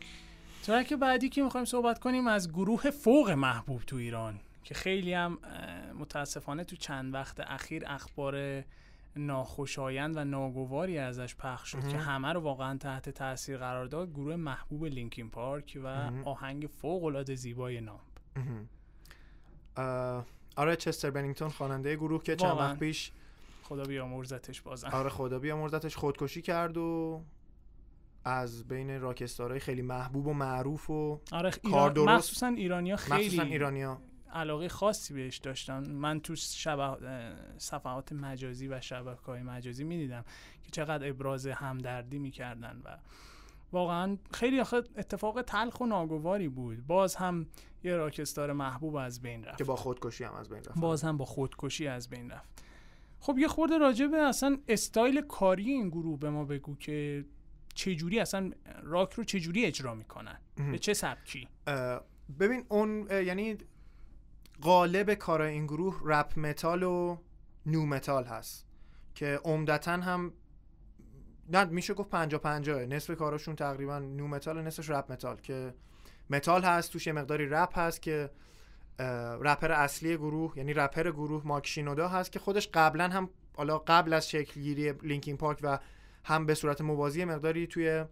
[0.65, 5.37] ترک بعدی که می‌خوایم صحبت کنیم از گروه فوق محبوب تو ایران که خیلی هم
[5.99, 8.63] متاسفانه تو چند وقت اخیر اخبار
[9.15, 14.35] ناخوشایند و ناگواری ازش پخش شد که همه رو واقعا تحت تاثیر قرار داد گروه
[14.35, 17.99] محبوب لینکین پارک و آهنگ فوق العاده زیبای نام.
[20.55, 22.57] آره چستر بنینگتون خواننده گروه که چند.
[22.57, 23.11] وقت پیش
[23.63, 24.87] خدا بیامرزتش بازم.
[24.87, 27.21] آره خدا بیامرزتش خودکشی کرد و
[28.25, 32.09] از بین راکستارهای خیلی محبوب و معروف و آره کار درست.
[32.09, 34.01] مخصوصا ایرانیا مخصوصا خیلی ایرانیا.
[34.33, 35.91] علاقه خاصی بهش داشتن.
[35.91, 36.97] من تو شبه...
[37.57, 40.25] صفحات مجازی و شبکه های مجازی می‌دیدم
[40.63, 42.97] که چقدر ابراز همدردی می‌کردن و
[43.71, 44.59] واقعا خیلی
[44.95, 46.87] اتفاق تلخ و ناگواری بود.
[46.87, 47.47] باز هم
[47.83, 49.57] یه راکستار محبوب از بین رفت.
[49.57, 50.79] که با خودکشی هم از بین رفت.
[50.79, 52.63] باز هم با خودکشی از بین رفت.
[53.19, 57.25] خب یه خورده راجع به اصلا استایل کاری این گروه به ما بگو که
[57.75, 58.51] چجوری اصلا
[58.83, 60.39] راک رو چجوری اجرا می‌کنن؟
[60.71, 61.47] به چه سبکی؟
[62.39, 63.57] ببین اون یعنی
[64.61, 67.17] قالب کار این گروه rap metal و
[67.65, 68.65] nu metal هست
[69.15, 70.33] که عمدتا هم
[71.49, 75.73] نه میشه گفت پنجا پنجاه نصف کاراشون تقریبا nu metal نصفش rap metal که
[76.29, 78.29] متال هست توش یه مقداری رپ هست که
[79.41, 84.13] رپر اصلی گروه یعنی رپر گروه Mike Shinoda هست که خودش قبلا هم حالا قبل
[84.13, 85.79] از شکلگیری Linkin Park و
[86.25, 88.05] هم به صورت موازی مقداری توی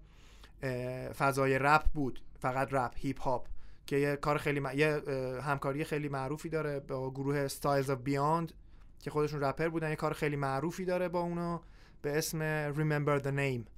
[1.17, 2.21] فضای رپ بود.
[2.39, 3.47] فقط رپ هیپ هاپ
[3.85, 4.69] که یه کار خیلی م...
[4.75, 5.01] یه
[5.43, 8.53] همکاری خیلی معروفی داره با گروه Styles of Beyond
[8.99, 9.89] که خودشون رپر بودن.
[9.89, 11.61] یه کار خیلی معروفی داره با اونا
[12.01, 13.69] به اسم Remember the Name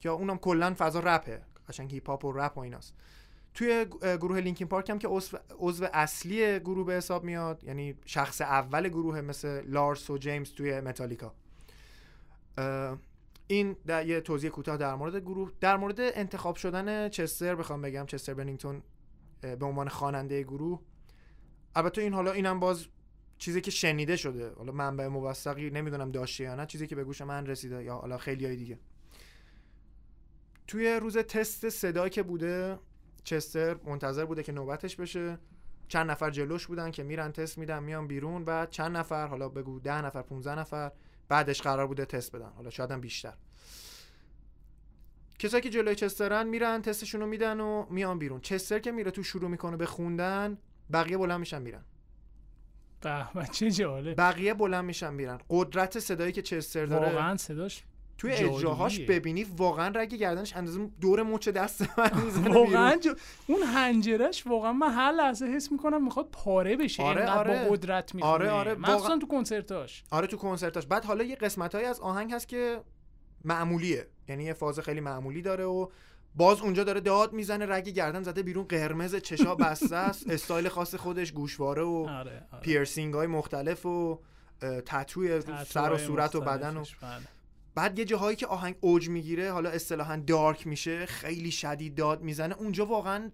[0.00, 1.42] که اونم کلا فضا رپه.
[1.68, 2.94] قشنگ هیپ هاپ و رپ و ایناست.
[3.54, 8.40] توی گروه لینکین پارک هم که عضو عضو اصلی گروه به حساب میاد یعنی شخص
[8.40, 11.34] اول گروه مثل لارس و جیمز توی متالیکا
[13.46, 18.06] این در یه توضیح کوتاه در مورد گروه در مورد انتخاب شدن چستر بخوام بگم
[18.06, 18.82] چستر بنینگتون
[19.40, 20.80] به عنوان خواننده گروه.
[21.74, 22.86] البته این حالا اینم باز
[23.38, 24.50] چیزی که شنیده شده.
[24.50, 28.18] حالا منبع موثقی نمی‌دونم داشته یا نه چیزی که به گوش من رسیده یا حالا
[28.18, 28.78] خیلی های دیگه.
[30.66, 32.78] توی روز تست صدا که بوده
[33.24, 35.38] چستر منتظر بوده که نوبتش بشه.
[35.88, 39.80] چند نفر جلوش بودن که میرن تست میدن میان بیرون و چند نفر حالا بگو
[39.80, 40.92] ده نفر 15 نفر
[41.32, 42.50] بعدش قرار بوده تست بدن.
[42.56, 43.34] حالا شاید هم بیشتر.
[45.38, 48.40] کسایی که جلوی چسترن میرن تستشون رو میدن و میان بیرون.
[48.40, 50.58] چستر که میره تو شروع می‌کنه به خوندن
[50.92, 51.84] بقیه بلند میشن میرن.
[53.52, 54.20] چه جالب.
[54.20, 55.40] بقیه بلند میشن میرن.
[55.50, 57.84] قدرت صدایی که چستر داره واقعا صداش
[58.22, 58.32] توی.
[58.32, 63.14] اجراهاش ببینی واقعا رگ گردنش اندازه دور مچ دست من می‌زنه واقعا جو...
[63.46, 67.68] اون هنجرش واقعا من هر لحظه حس می‌کنم می‌خواد پاره بشه آره، اینقدر آره.
[67.68, 69.18] با قدرت می‌خونه آره، آره، واقعا.
[69.18, 72.80] تو کنسرتاش آره تو کنسرتاش بعد حالا یه قسمتهایی از آهنگ هست که
[73.44, 75.88] معمولیه یعنی یه فاز خیلی معمولی داره و
[76.34, 80.94] باز اونجا داره داد می‌زنه رگ گردن زده بیرون قرمز چشا بسته است استایل خاص
[80.94, 82.62] خودش گوشواره و آره آره.
[82.62, 84.18] پیرسینگ های مختلف و
[84.86, 86.84] تتوی سر و صورت و بدن و.
[87.74, 92.54] بعد یه جاهایی که آهنگ اوج می‌گیره حالا اصطلاحا دارک میشه خیلی شدید داد می‌زنه
[92.54, 93.30] اونجا واقعا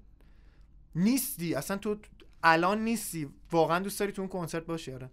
[0.94, 1.54] نیستی.
[1.54, 1.96] اصلا تو
[2.42, 3.28] الان نیستی.
[3.52, 5.10] واقعا دوست داری تو اون کنسرت باشی؟ آره.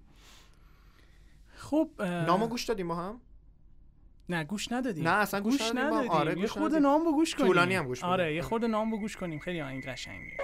[1.56, 3.22] خب نامو گوش دادیم با هم؟
[4.30, 5.08] نه گوش ندادیم.
[5.08, 5.88] نه، اصلا گوش گوش ندادیم.
[5.88, 5.94] هم.
[5.94, 6.12] ندادیم.
[6.12, 7.04] آره، یه خورده ندادیم.
[7.06, 7.48] نام گوش کنیم.
[7.48, 8.04] طولانی هم گوش.
[8.04, 9.40] آره یه خورده نام گوش کنیم.
[9.40, 10.38] خیلی آهنگ قشنگه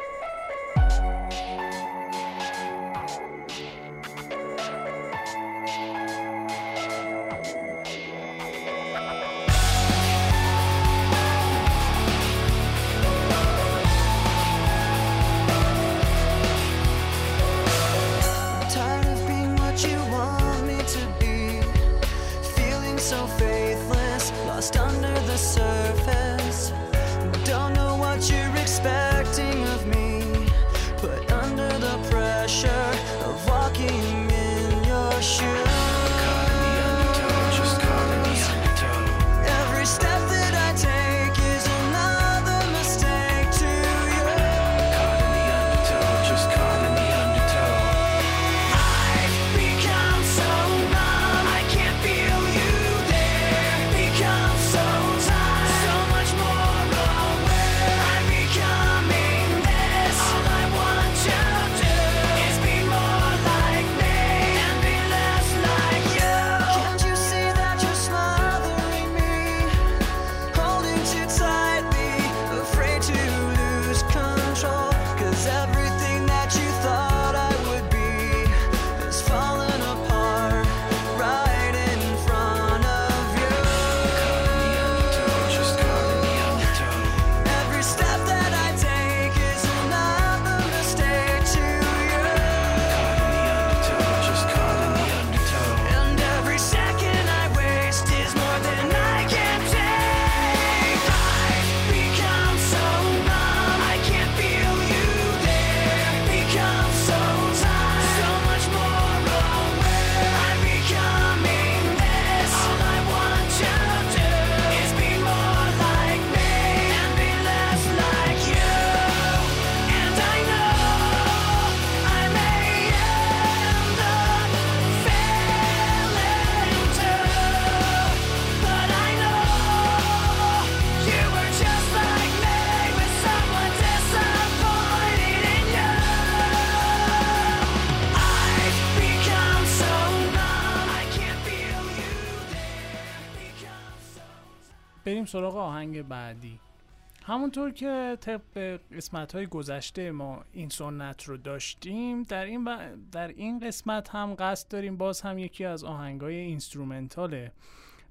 [147.32, 153.28] همونطور که طبق قسمت های گذشته ما این سنت رو داشتیم در این, ب- در
[153.28, 157.50] این قسمت هم قصد داریم باز هم یکی از آهنگ های instrumental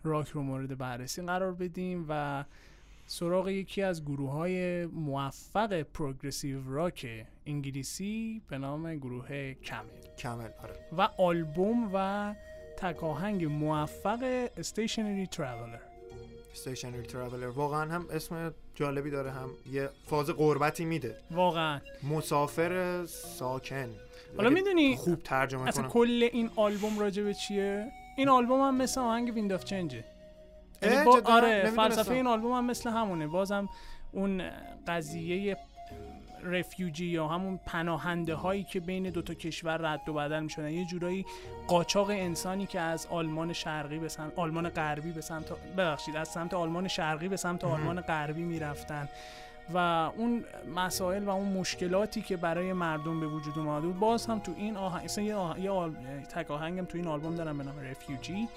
[0.05, 2.45] rock رو مورد بررسی قرار بدیم و
[3.07, 9.89] سراغ یکی از گروه های موفق progressive rock انگلیسی به نام گروه Camel,
[10.23, 10.77] Camel آره.
[10.93, 12.35] و آلبوم و
[12.77, 15.90] تک آهنگ موفق Stationary Traveller
[16.53, 21.17] Stationary Traveller واقعا هم اسم جالبی داره هم یه فاز غربتی میده.
[21.31, 21.81] واقعا.
[22.11, 23.89] مسافر ساکن.
[24.37, 25.93] حالا می‌دونی خوب ترجمه اصلا کنم.
[25.93, 30.05] کل این آلبوم راجع به چیه؟ این آلبوم هم مثل آهنگ Wind of Change ه
[31.05, 31.71] با؟ آره.
[31.77, 33.27] فلسفه این آلبوم هم مثل همونه.
[33.27, 33.69] بازم
[34.13, 34.51] اون
[34.87, 35.57] قضیه
[36.45, 40.71] refugee یا همون پناهنده هایی که بین دوتا کشور رد و بدل می‌شدن.
[40.71, 41.27] یه جورایی
[41.67, 46.55] قاچاق انسانی که از آلمان شرقی به سمت آلمان غربی به سمت ببخشید از سمت
[46.55, 49.09] آلمان شرقی به سمت آلمان غربی می‌رفتن.
[49.75, 49.77] و
[50.17, 50.45] اون
[50.77, 54.77] مسائل و اون مشکلاتی که برای مردم به وجود اومده بود باز هم تو این
[54.77, 55.61] آهنگ اصلا یه, آه...
[55.61, 55.93] یه آل...
[56.35, 58.49] تک آهنگم تو این آلبوم دارم به نام Refugee.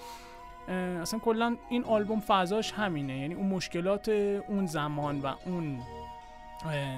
[1.02, 3.20] اصلا کلا این آلبوم فضاش همینه.
[3.20, 4.10] یعنی اون مشکلات
[4.48, 5.80] اون زمان و اون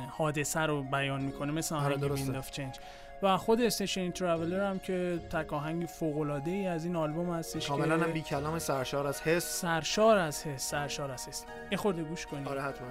[0.09, 2.11] حادثه رو بیان می‌کنه مثل آره، آهنگ.
[2.11, 2.79] Wind of Change
[3.21, 7.67] و خود استیشن ترافلر هم که تک آهنگ فوق العاده ای از این آلبوم هستش
[7.67, 9.61] کاملا هم بی کلام سرشار از حس.
[9.61, 11.45] سرشار از حس سرشار از حس.
[11.71, 12.87] یه خورده گوش کنید آره حتما.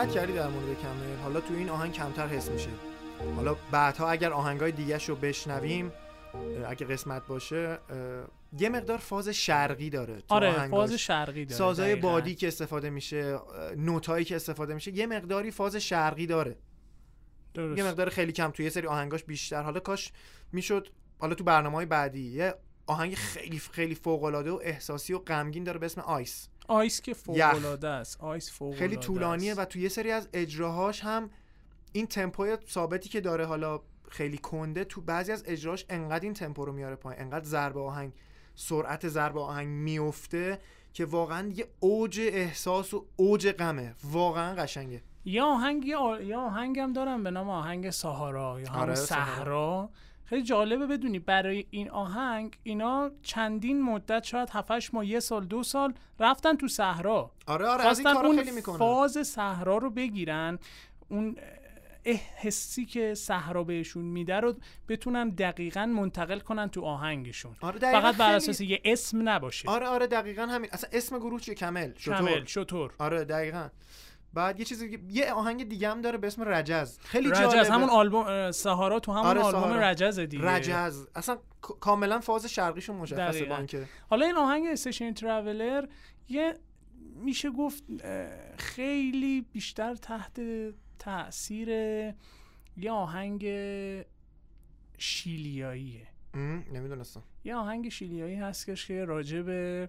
[0.00, 2.70] دقت کردی در مورد کمل حالا تو این آهنگ کمتر حس میشه
[3.36, 5.92] حالا بعدها اگر آهنگای دیگه رو بشنویم
[6.66, 7.78] اگه قسمت باشه
[8.58, 10.80] یه مقدار فاز شرقی داره تو آره آهنگاش.
[10.80, 12.08] فاز شرقی داره سازهای دقیقاً.
[12.08, 13.38] بادی که استفاده میشه
[13.76, 16.56] نوتایی که استفاده میشه یه مقداری فاز شرقی داره
[17.54, 17.78] درست.
[17.78, 20.12] یه مقدار خیلی کم تو یه سری آهنگاش بیشتر حالا کاش
[20.52, 20.88] می‌شد
[21.18, 22.54] حالا تو برنامه های بعدی یه
[22.86, 27.14] آهنگ خیلی خیلی فوق العاده و احساسی و غمگین داره به اسم آیس آیس که
[27.14, 27.40] فوق.
[27.40, 28.20] العاده است.
[28.20, 29.54] آیس فوق خیلی طولانیه.
[29.54, 31.30] و تو یه سری از اجراهاش هم
[31.92, 36.64] این تمپوی ثابتی که داره حالا خیلی کنده تو بعضی از اجراهاش انقدر این تمپو
[36.64, 38.12] رو میاره پایین انقدر ضرب آهنگ
[38.54, 40.58] سرعت ضرب آهنگ میفته
[40.92, 43.94] که واقعا یه اوج احساس و اوج غمه.
[44.04, 45.02] واقعا قشنگه.
[45.24, 49.90] یه آهنگ یه, آهنگم دارم به نام آهنگ ساهارا یا همون آره، صحرا.
[50.30, 55.62] خیلی جالبه بدونی برای این آهنگ اینا چندین مدت شاید 7 ماه یه سال دو
[55.62, 57.30] سال رفتن تو صحرا.
[57.46, 60.58] آره آره از این اون خیلی می‌کنه فاز صحرا رو بگیرن
[61.08, 61.36] اون
[62.36, 64.54] حسی که صحرا بهشون میده رو
[64.88, 67.56] بتونن دقیقا منتقل کنن تو آهنگشون.
[67.60, 69.68] آره فقط بر خیلی- اساس یه اسم نباشه.
[69.68, 70.70] آره آره دقیقا همین.
[70.72, 72.16] اصلا اسم گروه چیه؟ کمل شطور.
[72.16, 72.92] کامل شطور.
[72.98, 73.68] آره دقیقا.
[74.34, 76.98] بعد یه چیزی یه آهنگ دیگه هم داره به اسم رجز.
[76.98, 77.72] خیلی رجز جالبه.
[77.72, 79.90] همون آلبوم سهارا تو همون آره، آلبوم سهارا.
[79.90, 80.44] رجز دیگه.
[80.44, 81.06] رجز.
[81.14, 83.48] اصلا کاملا فاز شرقیشون مشخصه دقیقاً.
[83.48, 85.86] با اینکه حالا این آهنگ استیشن ترافلر
[86.28, 86.54] یه
[87.24, 87.84] میشه گفت
[88.58, 90.40] خیلی بیشتر تحت
[90.98, 93.46] تاثیر یه آهنگ
[94.98, 96.06] شیلیاییه.
[96.72, 97.22] نمی‌دونستم.
[97.44, 99.88] یه آهنگ شیلیایی هستش که راجع به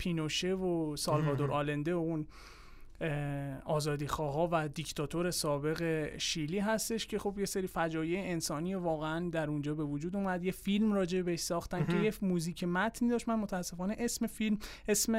[0.00, 2.26] پینوشه و سالوادور آلنده و اون
[3.64, 9.48] آزادی خواه و دیکتاتور سابق شیلی هستش که خب یه سری فجایع انسانی واقعا در
[9.50, 10.44] اونجا به وجود اومد.
[10.44, 13.28] یه فیلم راجع بهش ساختن که یه موزیک متنی داشت.
[13.28, 15.14] من متاسفانه اسم فیلم اسم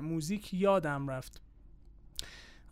[0.00, 1.51] موزیک یادم رفت.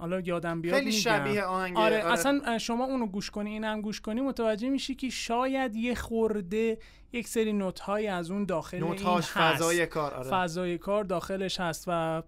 [0.00, 1.00] حالا یادم بیاد خیلی میگم.
[1.00, 5.76] شبیه آهنگ آره, اصلا شما اونو گوش کنی اینم گوش کنی متوجه میشی که شاید
[5.76, 6.78] یه خورده
[7.12, 9.36] یک سری نوت های از اون داخل این نوت‌هاش، هست.
[9.36, 10.30] فضای کار، آره.
[10.30, 12.22] فضای کار داخلش هست و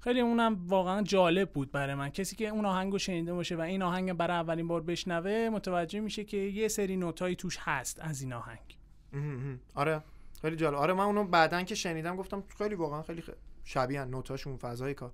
[0.00, 2.10] خیلی اونم واقعا جالب بود برای من.
[2.10, 6.00] کسی که اون آهنگ رو شنیده باشه و این آهنگ برای اولین بار بشنوه متوجه
[6.00, 8.78] میشه که یه سری نوتایی توش هست از این آهنگ.
[9.74, 10.02] آره.
[10.42, 10.76] خیلی جالب.
[10.76, 13.30] آره من اونو بعدن که شنیدم گفتم خیلی واقعا خیلی خ...
[13.64, 15.12] شبیه نوتاشون فضای کار.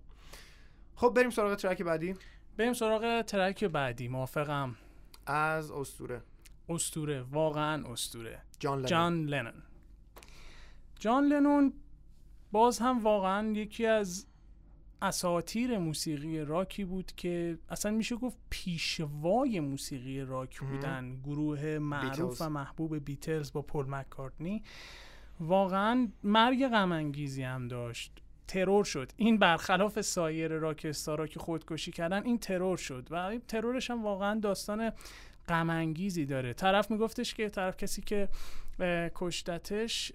[0.97, 2.15] خب بریم سراغ ترک بعدی.
[2.57, 4.77] بریم سراغ ترک بعدی موافقم.
[5.27, 6.23] از اسطوره.
[6.69, 9.63] استوره واقعا استوره جان لنون جان لنون
[10.99, 11.73] جان لنون
[12.53, 14.27] باز هم واقعا یکی از
[15.03, 21.21] اساتیر موسیقی راکی بود که اصلا میشه گفت پیشوای موسیقی راک بودن.
[21.25, 22.43] گروه معروف بیتلز.
[22.43, 24.63] و محبوب بیتلز با پل مکارتنی.
[25.41, 28.23] واقعا مرگ غم انگیزی هم داشت.
[28.49, 29.13] ترور شد.
[29.17, 34.03] این برخلاف سایر راک استارا که خودکشی کردن این ترور شد و این ترورش هم
[34.03, 34.93] واقعا داستان
[35.49, 35.93] غم
[36.29, 36.53] داره.
[36.53, 38.29] طرف میگفتش که طرف کسی که
[39.15, 40.13] کشتتش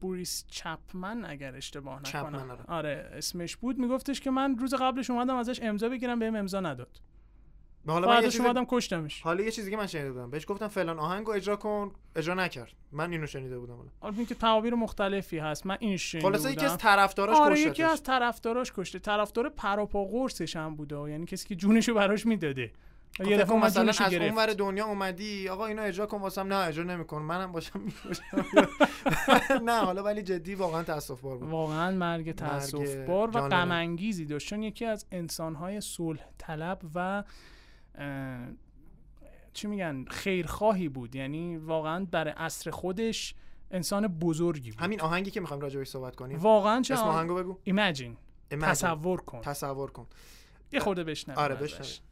[0.00, 2.50] بوریس چپمن اگر اشتباه نکنم.
[2.50, 2.64] آره.
[2.68, 3.78] آره اسمش بود.
[3.78, 7.00] میگفتش که من روز قبلش اومدم ازش امضا بگیرم بهم امضا نداد.
[7.86, 9.22] حالا من یه چیز کشتمش.
[9.22, 11.92] حالا یه چیزی که من شنیده بودم بهش گفتم فلان آهنگو اجرا کن.
[12.16, 12.72] اجرا نکرد.
[12.92, 13.88] من اینو شنیده بودم حالا.
[14.00, 15.66] حالا اینکه تعابیر مختلفی هست.
[15.66, 16.64] من این شنیده خلاصه یکی.
[16.64, 17.70] از طرفداراش آره کشتتش.
[17.70, 18.98] یکی از طرفداراش کشته.
[18.98, 21.10] طرفدار پراپا قرصش هم بوده.
[21.10, 22.72] یعنی کسی که جونشو براش می‌داده.
[23.18, 26.84] خب یه دفعه مثلا از اونور دنیا اومدی آقا اینو اجرا کن واسم نه اجرا
[26.84, 27.80] نمیکن منم باشم
[29.66, 31.48] نه حالا ولی جدی واقعا تاسف بار بود.
[31.48, 33.70] واقعا مرگ تاسف بار و غم.
[33.70, 34.48] انگیزی داشت.
[34.48, 37.24] چون یکی از انسانهای صلح طلب و
[39.52, 41.16] چی میگن؟ خیرخواهی بود.
[41.16, 43.34] یعنی واقعا در عصر خودش
[43.70, 44.80] انسان بزرگی بود.
[44.80, 46.38] همین آهنگی که می‌خوایم راجع بهش صحبت کنیم.
[46.38, 47.58] واقعا چه اسم آهنگو بگو.
[47.64, 48.16] ایمجین
[48.50, 48.64] Imagine.
[48.64, 49.40] تصور کن.
[49.40, 50.06] تصور کن.
[50.72, 51.54] یه خورده بشنویم آره.
[51.54, 52.09] بشنویم.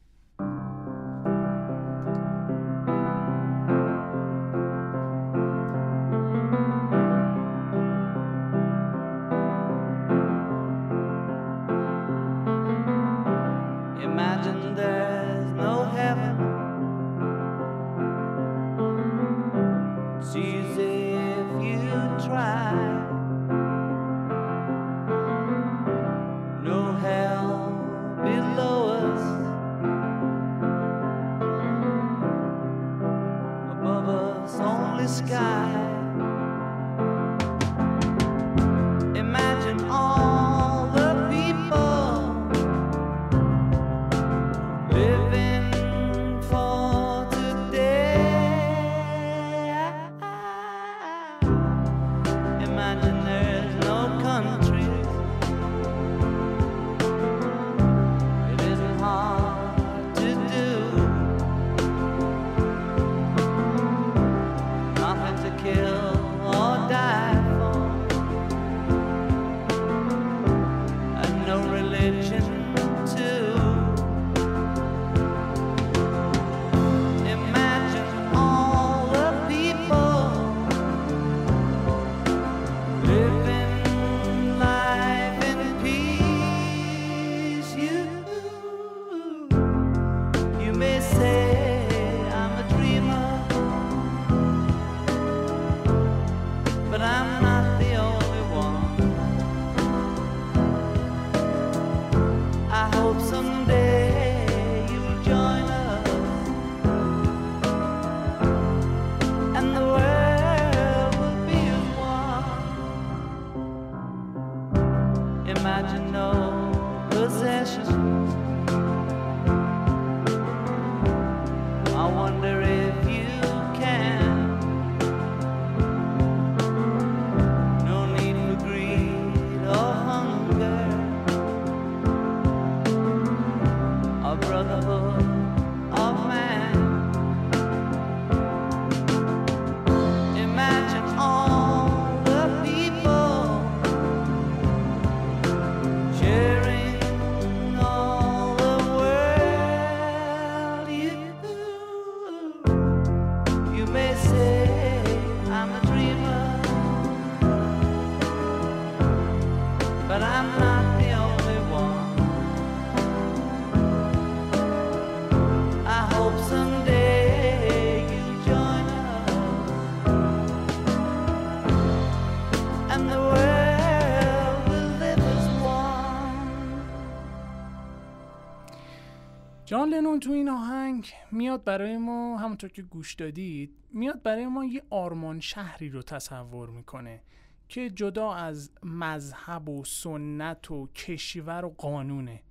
[179.99, 184.83] لنون تو این آهنگ میاد برای ما همونطور که گوش دادید میاد برای ما یه
[184.91, 187.21] آرمان شهری رو تصور می‌کنه
[187.69, 192.43] که جدا از مذهب و سنت و کشور و قانونه.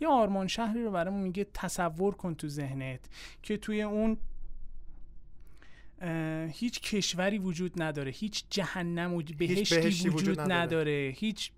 [0.00, 3.00] یه آرمان شهری رو برامون میگه تصور کن تو ذهنت
[3.42, 4.16] که توی اون
[6.50, 10.54] هیچ کشوری وجود نداره هیچ جهنم و بهشتی, بهشتی وجود, وجود نداره.
[10.54, 11.14] نداره.
[11.16, 11.52] هیچ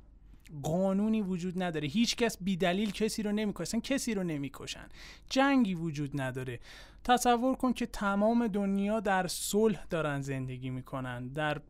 [0.63, 1.89] قانونی وجود نداره.
[1.89, 4.89] هیچ کس بیدلیل کسی رو نمی‌کشن کسی رو نمی‌کشن.
[5.31, 6.61] جنگی وجود نداره.
[7.05, 11.29] تصور کن که تمام دنیا در صلح دارن زندگی می‌کنن.
[11.29, 11.61] در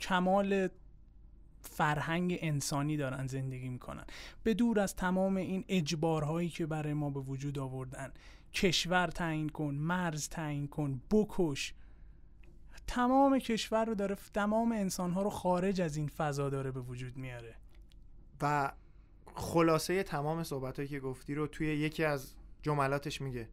[0.00, 0.68] کمال
[1.60, 4.04] فرهنگ انسانی دارن زندگی می‌کنن.
[4.42, 8.12] به دور از تمام این اجبارهایی که برای ما به وجود آوردن.
[8.54, 11.74] کشور تعیین کن مرز تعیین کن بکش.
[12.86, 17.54] تمام کشور رو داره تمام انسانها رو خارج از این فضا داره به وجود میاره.
[18.42, 18.72] و
[19.34, 23.48] خلاصه تمام صحبت که گفتی رو توی یکی از جملاتش میگه.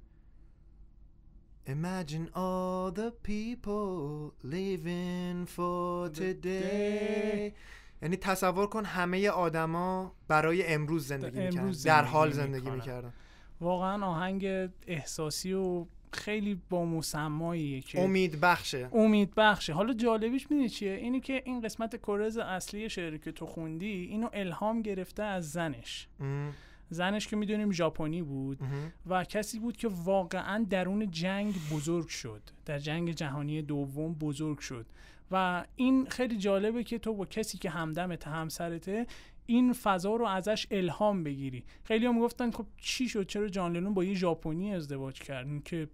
[1.67, 7.53] Imagine all the people living for today.
[8.01, 12.69] یعنی تصور کن همه آدما برای امروز زندگی می‌کردن در حال زندگی.
[12.69, 13.13] می‌کردن.
[13.61, 14.45] واقعا آهنگ
[14.87, 18.89] احساسی و خیلی با مسماییه که امید بخشه.
[18.93, 19.73] امید بخشه.
[19.73, 24.29] حالا جالبیش می‌دونی چیه؟ اینی که این قسمت کرز اصلی شعری که تو خوندی اینو
[24.33, 26.07] الهام گرفته از زنش.
[26.19, 26.53] ام،
[26.89, 28.93] زنش که می‌دونیم ژاپنی بود مهم.
[29.07, 32.41] و کسی بود که واقعا درون جنگ بزرگ شد.
[32.65, 34.85] در جنگ جهانی دوم بزرگ شد.
[35.31, 39.07] و این خیلی جالبه که تو با کسی که همدمت همسرته
[39.45, 41.63] این فضا رو ازش الهام بگیری.
[41.83, 45.61] خیلی هم گفتن خب چی شد؟ چرا جان لنون با یه ژاپنی ازدواج کرد این
[45.61, 45.87] که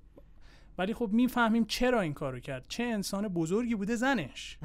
[0.78, 2.66] ولی خب می‌فهمیم چرا این کارو کرد.
[2.68, 4.58] چه انسان بزرگی بوده زنش.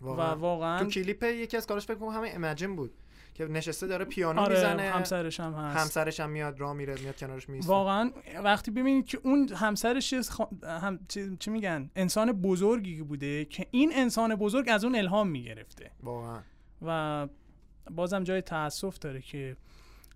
[0.00, 0.78] و واقعا.
[0.78, 2.90] تو کلیپ یکی از کاراش فکر کنم همه ایمجین بود
[3.34, 4.82] که نشسته داره پیانو آره می‌زنه.
[4.82, 5.80] همسرش هم هست.
[5.80, 8.10] همسرش هم میاد راه میره میاد کنارش میسته واقعا
[8.44, 13.92] وقتی ببینید که اون همسرش خا- هم چی, چی میگن؟ انسان بزرگی بوده که این
[13.94, 15.90] انسان بزرگ از اون الهام می‌گرفته.
[16.02, 16.40] واقعا.
[16.82, 17.28] و
[17.90, 19.56] بازم جای تاسف داره که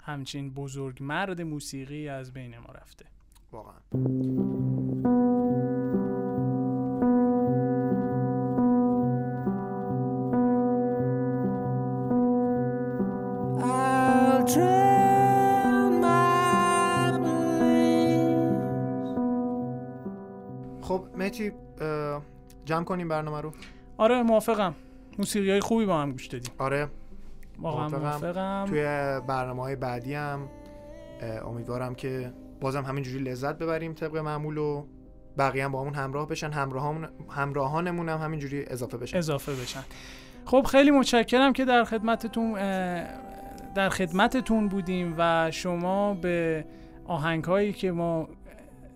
[0.02, 3.04] همچین بزرگ مرد موسیقی از بین ما رفته.
[3.52, 3.74] واقعا.
[20.82, 22.22] خب مهتی اه،
[22.64, 23.52] جمع کنیم برنامه رو.
[23.96, 24.74] آره موافقم.
[25.18, 26.88] موسیقی های خوبی با هم گوش دادیم آره.
[27.58, 27.98] واقعا موافقم.
[28.00, 28.64] موافقم.
[28.68, 28.82] توی
[29.26, 30.48] برنامه های بعدی هم
[31.44, 32.32] امیدوارم که
[32.62, 34.86] بازم همینجوری لذت ببریم طبق معمول و
[35.38, 36.50] بقیه هم با همون همراه بشن.
[36.50, 39.18] همراهان همراهانمون هم همینجوری اضافه بشن.
[39.18, 39.82] اضافه بشن.
[40.44, 42.52] خب خیلی متشکرم که در خدمتتون
[43.74, 46.64] در خدمتتون بودیم و شما به
[47.06, 48.28] آهنگ هایی که ما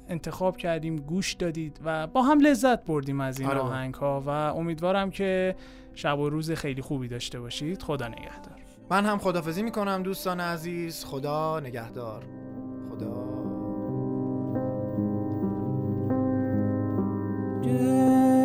[0.08, 3.58] انتخاب کردیم گوش دادید و با هم لذت بردیم از این آره.
[3.58, 5.56] آهنگ ها و امیدوارم که
[5.94, 7.82] شب و روز خیلی خوبی داشته باشید.
[7.82, 8.56] خدا نگهدار.
[8.90, 11.04] من هم خدافزی می‌کنم دوستان عزیز.
[11.04, 12.24] خدا نگهدار.
[17.66, 18.35] 月。